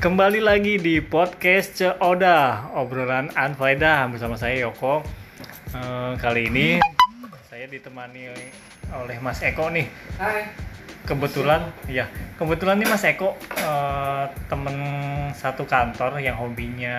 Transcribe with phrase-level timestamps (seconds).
[0.00, 5.04] Kembali lagi di podcast Oda obrolan Anfaida bersama saya Yoko.
[5.76, 6.80] Eh, kali ini
[7.44, 8.32] saya ditemani
[8.96, 9.84] oleh Mas Eko nih.
[10.16, 10.48] Hai.
[11.04, 12.08] Kebetulan, ya
[12.40, 14.76] kebetulan nih Mas Eko eh, temen
[15.36, 16.96] satu kantor yang hobinya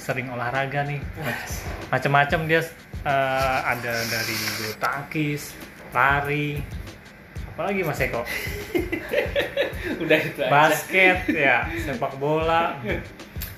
[0.00, 1.04] sering olahraga nih.
[1.92, 2.64] Macam-macam dia
[3.04, 5.52] eh, ada dari bulu tangkis,
[5.92, 6.56] lari,
[7.58, 8.22] apalagi Mas Eko
[10.06, 10.46] Udah itu aja.
[10.46, 12.78] basket ya sepak bola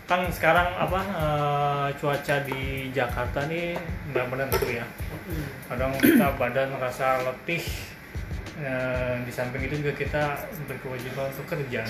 [0.08, 3.76] kan sekarang apa eh, cuaca di Jakarta nih
[4.08, 4.88] nggak menentu ya
[5.68, 7.60] kadang kita badan rasa letih
[8.60, 10.36] Eh, di samping itu juga kita
[10.68, 11.80] berkewajiban untuk kerja.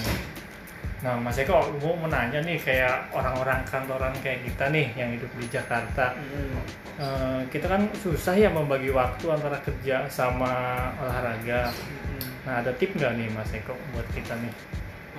[1.01, 5.47] Nah Mas Eko mau menanya nih kayak orang-orang kantoran kayak kita nih yang hidup di
[5.49, 6.61] Jakarta Hmm.
[7.01, 10.53] Eh, kita kan susah ya membagi waktu antara kerja sama
[11.01, 11.73] olahraga
[12.45, 14.53] nah ada tip nggak nih Mas Eko buat kita nih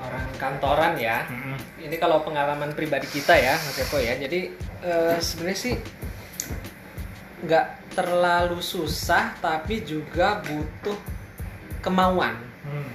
[0.02, 1.30] Orang kantoran ya.
[1.30, 1.58] Mm-mm.
[1.78, 4.17] Ini kalau pengalaman pribadi kita ya, Mas Eko ya.
[4.17, 4.50] Jadi
[4.81, 5.75] eh, sebenarnya sih
[7.45, 10.97] nggak terlalu susah, tapi juga butuh
[11.85, 12.33] kemauan.
[12.66, 12.89] Hmm.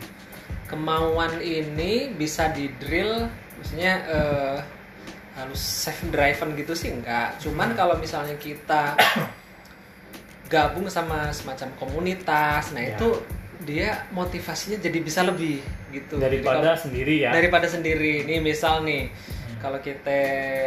[0.66, 4.58] Kemauan ini bisa di drill, maksudnya eh,
[5.34, 7.38] harus safe driven gitu sih enggak.
[7.38, 8.96] Cuman kalau misalnya kita
[10.52, 12.94] gabung sama semacam komunitas, nah Ya.
[12.94, 13.08] itu
[13.62, 15.58] dia motivasinya jadi bisa lebih
[15.90, 16.18] gitu.
[16.18, 18.22] Jadi daripada kalau- sendiri ya daripada sendiri.
[18.22, 19.10] Nih misal nih
[19.56, 20.18] kalau kita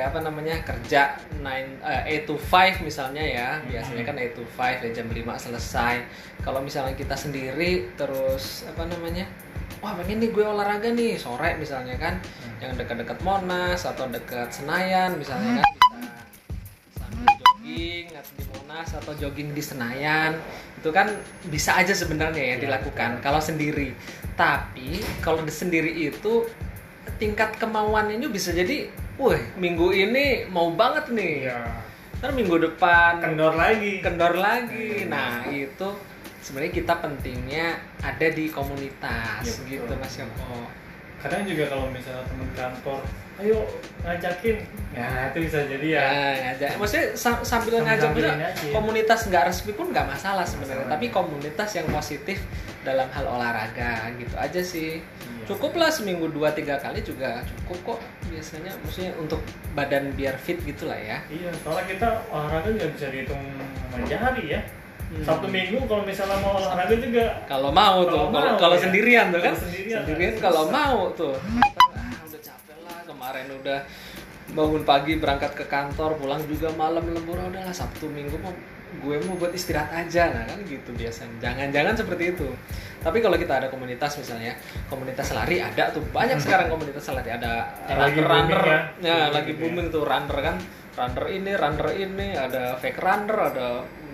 [0.01, 4.81] apa namanya kerja 9 eh, 8 to 5 misalnya ya, biasanya kan 8 to 5
[4.81, 5.95] dari jam 5 selesai.
[6.39, 9.29] Kalau misalnya kita sendiri terus apa namanya?
[9.79, 12.19] Wah, pengen nih gue olahraga nih sore misalnya kan
[12.59, 15.95] yang dekat-dekat Monas atau dekat Senayan misalnya kan bisa
[16.99, 20.31] sambil jogging atau di Monas atau jogging di Senayan.
[20.79, 21.07] Itu kan
[21.47, 23.95] bisa aja sebenarnya ya Iya, dilakukan kalau sendiri.
[24.35, 26.47] Tapi kalau di sendiri itu
[27.19, 31.51] tingkat kemauannya bisa jadi wah minggu ini mau banget nih.
[31.51, 31.61] Iya.
[32.19, 34.03] ntar minggu depan kendor lagi.
[34.03, 35.07] kendor lagi.
[35.07, 35.87] Nah itu
[36.39, 39.67] sebenarnya kita pentingnya ada di komunitas betul.
[39.67, 40.67] gitu mas Yoko
[41.19, 43.03] kadang juga kalau misalnya temen kantor
[43.39, 43.59] ayo
[44.03, 44.57] ngajakin.
[44.91, 46.01] Ya itu bisa jadi ya.
[46.03, 48.51] Ya ngajak maksudnya sam- sambil ngajak aja.
[48.75, 50.87] komunitas nggak resmi pun nggak masalah sebenarnya.
[50.91, 52.43] tapi komunitas yang positif
[52.83, 54.99] dalam hal olahraga gitu aja sih.
[54.99, 55.55] Iya.
[55.55, 58.71] cukup lah seminggu dua tiga kali juga cukup kok biasanya.
[58.83, 59.39] Maksudnya untuk
[59.75, 61.23] badan biar fit gitulah ya.
[61.31, 63.43] Iya soalnya kita olahraga juga bisa dihitung
[64.03, 64.61] jari ya
[65.09, 65.25] Hmm.
[65.25, 67.41] satu minggu kalau misalnya mau olahraga juga.
[67.49, 68.29] Kalau mau tuh
[68.61, 68.81] kalau ya.
[68.85, 69.57] sendirian tuh kan?
[69.57, 70.43] Kalau sendirian, sendirian susah.
[70.45, 71.33] kalau mau tuh.
[71.97, 73.79] Ah, udah capek lah kemarin udah
[74.53, 77.73] bangun pagi berangkat ke kantor pulang juga malam lembur udahlah.
[77.73, 78.53] Sabtu minggu mau
[78.89, 81.41] gue mau buat istirahat aja nah kan gitu biasanya.
[81.41, 82.47] Jangan-jangan seperti itu.
[83.01, 84.53] Tapi kalau kita ada komunitas misalnya
[84.93, 86.05] komunitas lari ada tuh.
[86.13, 87.33] Banyak sekarang komunitas lari.
[87.33, 87.65] Ada
[87.97, 89.09] lagi runner runner booming ya.
[89.09, 89.61] ya Booming lagi gitu ya.
[89.65, 90.55] booming tuh runner kan.
[90.93, 93.67] Runner ini runner ini ada fake runner ada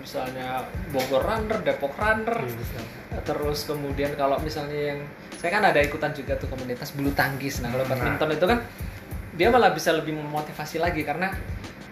[0.06, 0.62] misalnya
[0.94, 2.78] Bogor runner Depok runner bisa.
[3.26, 5.00] terus kemudian kalau misalnya yang
[5.34, 7.90] saya kan ada ikutan juga tuh komunitas bulu tangkis nah kalau Nah.
[7.90, 8.58] badminton itu kan
[9.34, 11.34] dia malah bisa lebih memotivasi lagi karena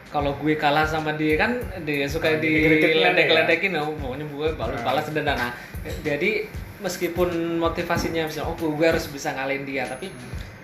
[0.09, 3.83] kalau gue kalah sama dia kan dia suka Nah, di dikit-dikit ya.
[3.83, 4.85] oh, pokoknya gue balas Nah.
[4.87, 5.53] balas dendam nah
[6.07, 6.31] jadi
[6.79, 10.07] meskipun motivasinya misalnya oh gue harus bisa ngalahin dia tapi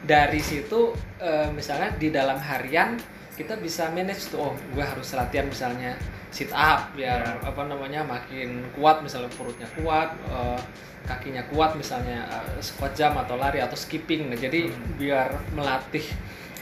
[0.00, 2.94] dari situ eh, misalnya di dalam harian
[3.34, 5.98] kita bisa manage tuh oh gue harus latihan misalnya
[6.30, 7.34] sit up biar Ya.
[7.42, 10.60] apa namanya makin kuat misalnya perutnya kuat eh,
[11.02, 14.26] kakinya kuat misalnya eh, squat jam atau lari atau skipping.
[14.26, 14.94] Nah jadi Hmm.
[14.94, 16.06] biar melatih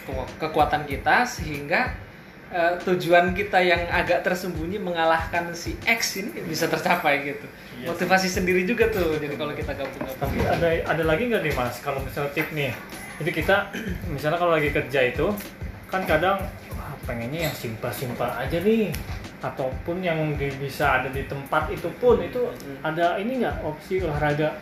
[0.02, 1.92] ke- kekuatan kita sehingga
[2.48, 7.44] eh, tujuan kita yang agak tersembunyi mengalahkan si X ini bisa tercapai gitu.
[7.76, 10.16] Iya motivasi sendiri juga tuh jadi kalau kita gabung-gabung.
[10.16, 11.76] Tapi ada ada lagi nggak nih mas?
[11.78, 12.72] Kalau misalnya tip nih.
[13.20, 13.68] Jadi kita
[14.14, 15.28] misalnya kalau lagi kerja itu
[15.86, 16.40] kan kadang
[17.04, 18.92] pengennya yang simpel-simpel aja nih
[19.38, 22.78] ataupun yang di- bisa ada di tempat itu pun itu Hmm.
[22.82, 24.58] ada ini nggak opsi olahraga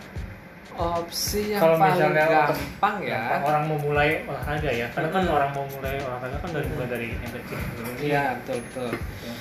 [0.76, 5.23] opsi yang kalau paling misalnya untuk gampang ya orang mau mulai olahraga ya karena kan
[5.25, 5.32] Hmm.
[5.32, 7.58] orang mau mulai olahraga kan dari mulai dari yang kecil.
[7.99, 8.90] Iya betul betul.
[8.93, 9.32] Ya.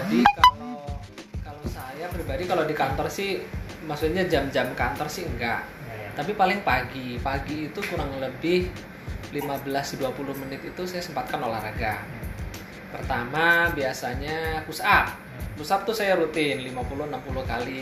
[0.00, 0.72] Jadi kalau
[1.38, 3.44] kalau saya pribadi kalau di kantor sih,
[3.84, 5.60] maksudnya jam-jam kantor sih enggak.
[5.84, 6.10] Ya, ya.
[6.16, 8.72] Tapi paling pagi, pagi itu kurang lebih
[9.28, 10.08] 15-20
[10.38, 12.00] menit itu saya sempatkan olahraga.
[12.88, 15.12] Pertama biasanya push up.
[15.60, 17.80] Push up tuh saya rutin 50-60 kali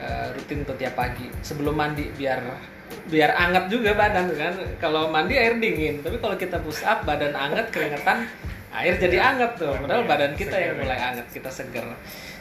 [0.00, 2.40] eh, rutin tuh tiap pagi sebelum mandi biar
[3.06, 4.54] biar anget juga badan kan.
[4.80, 8.26] Kalau mandi air dingin, tapi kalau kita push up badan anget keringetan
[8.70, 9.74] air jadi anget tuh.
[9.76, 11.86] Padahal badan kita yang mulai anget, kita seger.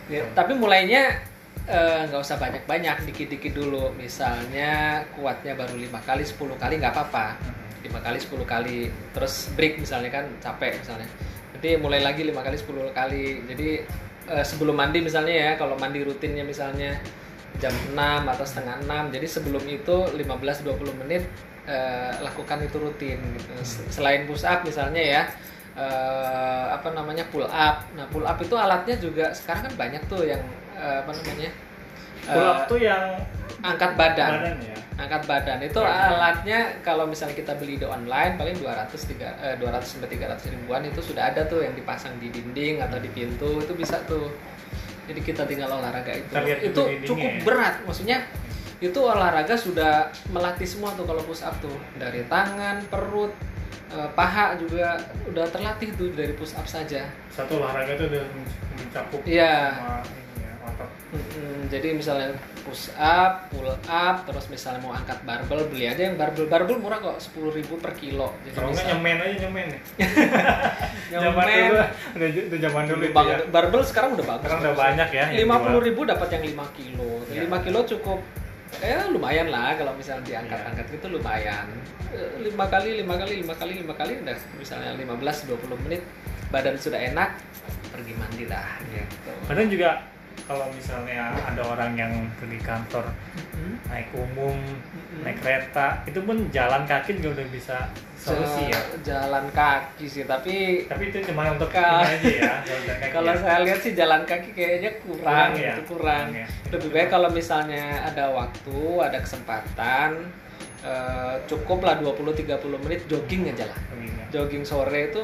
[0.09, 1.21] Ya, tapi mulainya
[1.69, 3.93] eh, nggak usah banyak-banyak, dikit-dikit dulu.
[3.93, 7.27] Misalnya kuatnya baru lima kali, 10 kali nggak apa-apa.
[7.79, 11.07] lima kali 10 kali terus break misalnya kan capek misalnya
[11.59, 13.83] nanti mulai lagi lima kali 10 kali jadi
[14.31, 16.95] eh, sebelum mandi misalnya ya kalau mandi rutinnya misalnya
[17.59, 21.27] jam 6 atau setengah 6 jadi sebelum itu 15-20 menit
[21.67, 23.51] eh, lakukan itu rutin gitu.
[23.91, 25.21] Selain push up misalnya ya
[25.75, 30.23] eh, apa namanya pull up nah pull up itu alatnya juga sekarang kan banyak tuh
[30.23, 30.39] yang
[30.79, 31.51] eh, apa namanya
[32.23, 33.03] pull up eh, tuh yang
[33.61, 34.31] angkat badan.
[34.35, 34.75] Badan ya.
[34.95, 35.57] Angkat badan.
[35.61, 36.11] Itu Badan.
[36.11, 40.83] alatnya kalau misalnya kita beli di online paling 200 tiga, eh, 200 sampai 300 ribuan
[40.83, 44.27] itu sudah ada tuh yang dipasang di dinding atau di pintu itu bisa tuh.
[45.07, 46.29] Jadi kita tinggal olahraga itu.
[46.61, 47.41] Itu cukup ya.
[47.41, 47.75] berat.
[47.81, 48.27] Maksudnya
[48.79, 51.73] itu olahraga sudah melatih semua tuh kalau push up tuh.
[51.95, 53.31] Dari tangan perut
[53.89, 57.07] eh, paha juga udah terlatih tuh dari push up saja.
[57.31, 58.23] Satu olahraga itu udah
[58.77, 59.73] mencakup Iya.
[59.73, 60.18] sama
[61.69, 66.45] jadi misalnya push up, pull up, terus misalnya mau angkat barbel, beli aja yang barbel.
[66.45, 68.33] Barbel murah kok, 10.000 per kilo.
[68.41, 69.79] Jadi kalau nggak nyemen aja nyemen ya
[71.21, 71.69] zaman nyemen.
[71.69, 71.77] dulu
[72.15, 73.29] udah itu zaman dulu Dulu banget.
[73.31, 74.43] ya Barbel sekarang udah bagus.
[74.43, 77.11] sekarang udah banyak ya Lima puluh ribu dapat yang 5 kilo.
[77.27, 77.41] Iya.
[77.45, 78.19] 5 kilo cukup
[78.79, 80.93] ya lumayan lah kalau misalnya diangkat-angkat Iya.
[80.95, 81.65] gitu lumayan.
[82.09, 86.01] Eh, lima kali, lima kali, lima kali, lima kali udah misalnya 15-20 menit
[86.49, 87.37] badan sudah enak
[87.89, 89.29] pergi mandi lah gitu.
[89.45, 90.01] kadang juga
[90.49, 93.05] kalau misalnya ada orang yang pergi kantor
[93.85, 94.57] naik umum
[95.21, 97.77] naik kereta itu pun jalan kaki juga udah bisa
[98.15, 98.87] solusi ya Ja-
[99.21, 102.53] Jalan kaki sih, tapi tapi itu cuma untuk Ka- aja ya
[103.15, 103.37] kalau ya.
[103.37, 105.71] saya lihat sih jalan kaki kayaknya kurang, Kurang ya?
[105.71, 106.25] gitu, kurang.
[106.27, 106.47] Kurang ya?
[106.69, 110.09] Lebih baik kalau misalnya ada waktu, ada kesempatan,
[110.81, 112.49] eh, cukuplah 20-30
[112.79, 113.79] menit jogging aja lah.
[113.95, 114.23] Iya.
[114.31, 115.21] Jogging sore itu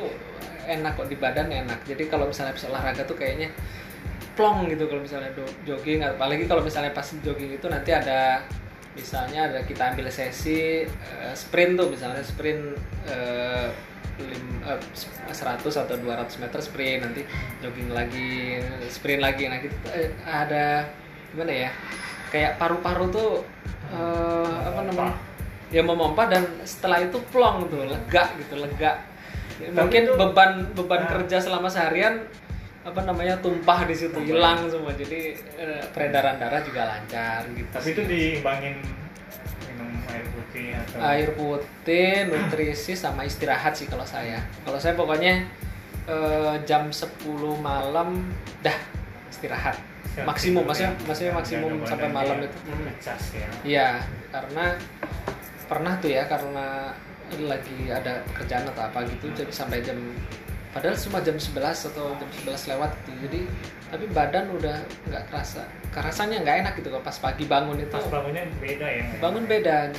[0.66, 1.84] enak kok di badan enak.
[1.84, 3.52] Jadi kalau misalnya habis olahraga tuh kayaknya
[4.36, 5.32] plong gitu kalau misalnya
[5.64, 8.44] jogging apalagi kalau misalnya pas jogging itu nanti ada
[8.92, 13.68] misalnya ada kita ambil sesi eh, sprint tuh misalnya sprint eh,
[14.18, 14.80] lim- eh,
[15.28, 17.22] 100 atau 200 meter sprint nanti
[17.60, 20.88] jogging lagi sprint lagi nah gitu eh, ada
[21.32, 21.70] gimana ya
[22.30, 23.32] kayak paru-paru tuh
[23.90, 25.16] eh, apa namanya
[25.68, 29.00] ya memompa dan setelah itu plong tuh lega gitu lega
[29.74, 31.10] mungkin itu- beban beban Nah.
[31.12, 32.24] kerja selama seharian
[32.86, 34.94] apa namanya tumpah di situ hilang semua.
[34.94, 38.78] Jadi eh, peredaran darah juga lancar gitu tapi itu diimbangin
[39.74, 44.46] minum air putih atau air putih nutrisi sama istirahat sih kalau saya.
[44.62, 45.50] Kalau saya pokoknya
[46.06, 47.26] eh, jam 10
[47.58, 48.30] malam
[48.62, 48.78] dah
[49.34, 49.82] istirahat.
[50.06, 51.04] Istirahat maksimum maksudnya ya.
[51.10, 52.48] maksudnya Jaga maksimum sampai malam ya.
[52.48, 52.58] itu
[53.36, 53.48] ya.
[53.66, 53.90] Iya,
[54.32, 54.66] karena
[55.66, 56.94] pernah tuh ya karena
[57.36, 59.98] lagi ada pekerjaan atau apa gitu jadi sampai jam
[60.76, 61.56] padahal cuma jam 11
[61.96, 63.12] atau jam 11 lewat gitu.
[63.24, 63.40] Jadi
[63.88, 64.76] tapi badan udah
[65.08, 65.64] nggak kerasa.
[65.96, 67.96] Rasanya nggak enak gitu kalau pas pagi bangun itu.
[67.96, 69.96] pas bangunnya beda ya Bangun beda.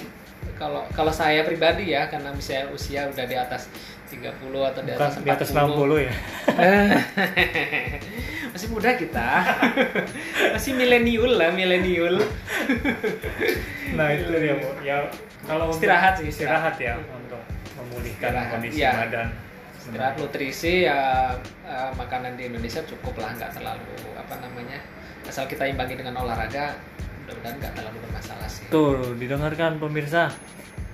[0.61, 3.73] Kalau kalau saya pribadi ya karena misalnya usia udah di atas
[4.13, 5.25] 30 atau di bukan atas 40.
[5.25, 6.15] di atas 60 ya
[8.53, 9.29] Masih muda kita.
[10.57, 12.21] Masih milenial lah, milenial.
[13.97, 14.97] nah itu dia bu ya
[15.49, 17.01] kalau Istirahat sih, istirahat istirahat.
[17.01, 17.41] ya untuk
[17.79, 18.93] memulihkan Istirahat, kondisi iya.
[18.93, 19.29] badan
[19.87, 21.31] istirahat nutrisi ya
[21.63, 23.87] eh, makanan di Indonesia cukup lah nggak terlalu
[24.19, 24.83] apa namanya
[25.23, 26.75] asal kita imbangi dengan olahraga
[27.23, 30.31] mudah-mudahan nggak terlalu bermasalah sih Tuh, didengarkan pemirsa.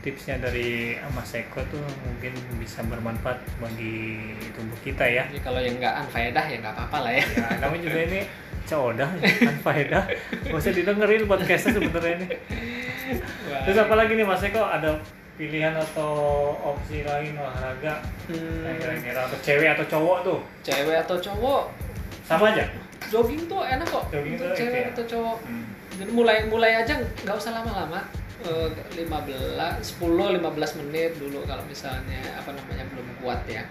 [0.03, 5.31] Tipsnya dari Mas Eko tuh mungkin bisa bermanfaat bagi tubuh kita ya.
[5.31, 8.21] jadi kalau yang nggak anfaedah ya nggak apa-apa lah ya Ya, namanya juga ini
[8.67, 10.05] codah, kan faedah.
[10.43, 12.29] Gak usah didengerin podcastnya sebenarnya ini.
[13.69, 14.63] Terus apa lagi nih Mas Eko?
[14.67, 14.99] Ada
[15.35, 16.13] pilihan atau
[16.57, 18.05] opsi lain olahraga?
[18.27, 20.39] Hmm, kira-kira untuk cewek atau cowok tuh?
[20.63, 21.63] cewek atau cowok
[22.23, 22.65] Sama aja?
[23.09, 24.91] jogging tuh enak kok Jogging tuh cewek ya?
[24.91, 25.65] atau cowok Hmm.
[25.95, 28.01] jadi mulai mulai aja nggak usah lama-lama
[28.43, 29.07] Eh, 15
[30.03, 33.63] 10 15 menit dulu kalau misalnya apa namanya belum kuat ya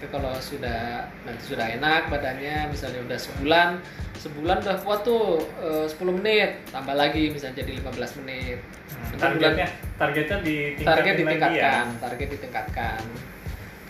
[0.00, 3.76] tapi kalau sudah nanti sudah enak badannya misalnya udah sebulan
[4.16, 6.56] sebulan udah kuat tuh eh, 10 menit.
[6.72, 8.64] Tambah lagi misalnya jadi 15 menit.
[8.64, 9.68] Hmm, Nanti Targetnya,
[10.00, 12.00] targetnya ditingkatin target lagi ditingkatkan ya?
[12.00, 13.00] target ditingkatkan.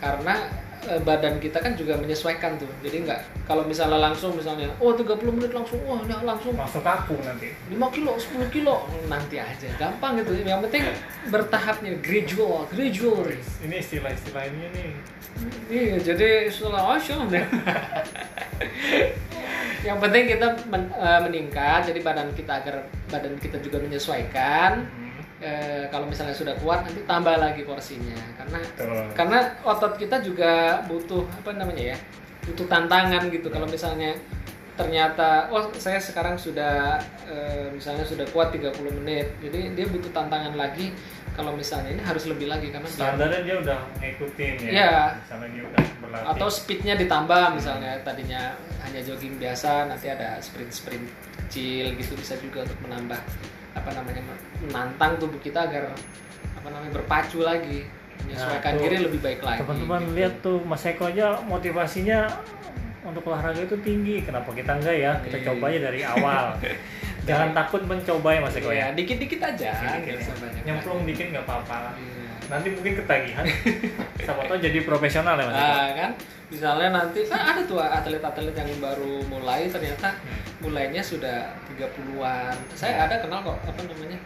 [0.03, 0.35] Karena
[1.05, 2.69] badan kita kan juga menyesuaikan tuh.
[2.81, 6.57] Jadi nggak kalau misalnya langsung misalnya oh 30 menit langsung wah udah langsung.
[6.57, 7.53] Langsung kaku nanti.
[7.69, 9.69] 5 kilo, 10 kilo nanti aja.
[9.77, 10.33] Gampang gitu.
[10.41, 10.85] Yang penting
[11.29, 13.29] bertahapnya gradual gradual.
[13.61, 14.91] Ini istilah-istilah ini nih.
[15.73, 17.41] iya jadi setelah asyam deh
[19.89, 24.85] yang penting kita men- eh, meningkat jadi badan kita agar badan kita juga menyesuaikan
[25.41, 25.49] Hmm.
[25.49, 29.05] Eh, kalau misalnya sudah kuat nanti tambah lagi porsinya karena Betul.
[29.17, 31.99] karena otot kita juga butuh apa namanya ya
[32.45, 34.13] butuh tantangan gitu kalau misalnya
[34.77, 40.53] ternyata oh saya sekarang sudah eh, misalnya sudah kuat 30 menit jadi dia butuh tantangan
[40.57, 40.93] lagi
[41.33, 44.93] kalau misalnya ini harus lebih lagi karena standarnya dia udah ngikutin ya Iya.
[45.21, 48.53] misalnya dia udah berlatih atau speednya ditambah misalnya tadinya
[48.85, 51.07] hanya jogging biasa nanti ada sprint sprint
[51.45, 53.21] kecil gitu bisa juga untuk menambah
[53.75, 54.23] apa namanya
[54.61, 55.95] menantang tubuh kita agar
[56.59, 57.87] apa namanya berpacu lagi
[58.27, 60.15] menyesuaikan tuh, diri lebih baik lagi teman-teman gitu.
[60.17, 62.29] lihat tuh Mas Eko aja motivasinya
[63.03, 65.47] untuk olahraga itu tinggi kenapa kita enggak ya kita Iya.
[65.47, 66.45] coba aja dari awal
[67.29, 70.15] jangan takut mencoba ya Mas Eko ya ya dikit-dikit aja ya.
[70.15, 72.29] usah banyak nyemplung dikit nggak apa-apa Iya.
[72.49, 73.45] nanti mungkin ketagihan
[74.21, 76.11] siapa tahu jadi profesional ya Mas Eko Nah, kan
[76.51, 80.43] misalnya nanti kan ada tuh atlet-atlet yang baru mulai ternyata Hmm.
[80.61, 82.53] mulainya sudah 30-an.
[82.75, 84.19] Saya ada kenal kok apa namanya?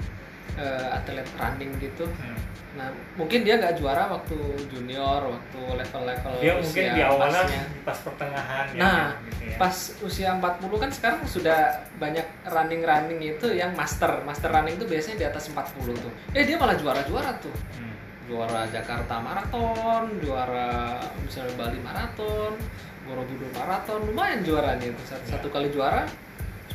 [0.57, 2.07] Eh, atlet running gitu.
[2.07, 2.39] Hmm.
[2.75, 4.35] Nah, mungkin dia nggak juara waktu
[4.67, 7.63] junior, waktu level-level dia mungkin usia di awalnya pasnya.
[7.87, 9.57] pas pertengahan ya, Nah, gitu ya.
[9.63, 11.59] pas usia 40 kan sekarang sudah
[12.03, 14.27] banyak running-running itu yang master.
[14.27, 16.11] Master running itu biasanya di atas 40 tuh.
[16.35, 17.55] Eh, dia malah juara-juara tuh.
[17.79, 17.95] Hmm.
[18.27, 22.59] Juara Jakarta Marathon, juara misalnya Bali Marathon,
[23.07, 25.03] Borobudur Marathon, lumayan juaranya itu.
[25.07, 25.31] Satu, Ya.
[25.39, 26.03] satu kali juara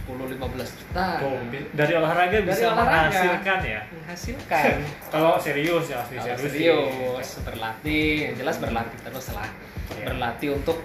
[0.10, 1.08] 10-15 juta.
[1.22, 1.38] Oh,
[1.78, 3.06] dari olahraga Dari bisa olahraga.
[3.06, 4.64] menghasilkan ya Menghasilkan.
[5.14, 9.50] kalau serius ya asli Kalau serius, serius berlatih, yang jelas berlatih terus lah.
[9.94, 10.06] Iya.
[10.10, 10.78] Berlatih untuk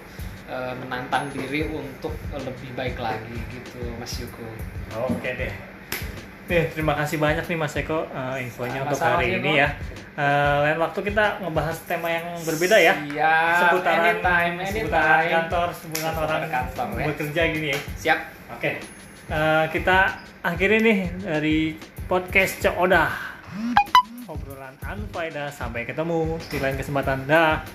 [0.45, 4.45] eh, menantang diri untuk lebih baik lagi gitu, Mas Yuko.
[5.09, 5.53] Oke deh.
[6.45, 9.73] Nih, terima kasih banyak nih Mas Eko eh, infonya untuk Sama-sama, hari ini ya.
[10.15, 12.93] Eh, lain waktu kita ngebahas tema yang berbeda ya.
[12.93, 15.33] Siap, seputaran anytime, seputaran anytime.
[15.33, 17.05] kantor, seputaran Seputar orang kantor, ya.
[17.09, 17.79] bekerja gini ya.
[17.99, 18.19] Siap.
[18.55, 18.71] Oke.
[19.25, 21.73] Eh, kita akhiri nih dari
[22.05, 23.09] podcast Cok Odah.
[24.29, 27.25] Obrolan unfaedah sampai ketemu di lain kesempatan.
[27.25, 27.65] Dah.